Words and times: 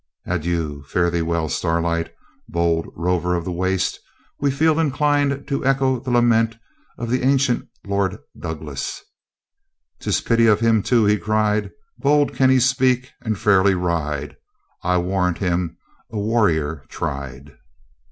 Adieu! 0.25 0.81
fare 0.87 1.11
thee 1.11 1.21
well, 1.21 1.47
Starlight, 1.47 2.11
bold 2.49 2.87
Rover 2.95 3.35
of 3.35 3.45
the 3.45 3.51
Waste; 3.51 3.99
we 4.39 4.49
feel 4.49 4.79
inclined 4.79 5.47
to 5.47 5.63
echo 5.63 5.99
the 5.99 6.09
lament 6.09 6.55
of 6.97 7.07
the 7.11 7.21
ancient 7.21 7.67
Lord 7.85 8.17
Douglas 8.35 9.03
"'Tis 9.99 10.21
pity 10.21 10.47
of 10.47 10.59
him, 10.59 10.81
too," 10.81 11.05
he 11.05 11.19
cried; 11.19 11.69
"Bold 11.99 12.33
can 12.33 12.49
he 12.49 12.59
speak, 12.59 13.11
and 13.21 13.37
fairly 13.37 13.75
ride; 13.75 14.37
I 14.81 14.97
warrant 14.97 15.37
him 15.37 15.77
a 16.09 16.17
warrior 16.17 16.83
tried." 16.89 17.55